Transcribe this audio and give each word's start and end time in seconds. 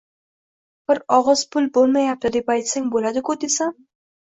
Bir 0.91 1.01
og‘iz 1.17 1.43
pul 1.57 1.69
bo‘lmayapti 1.77 2.33
deb 2.39 2.51
aytsang 2.57 2.91
bo‘ladiku 2.99 3.39
desam 3.47 3.79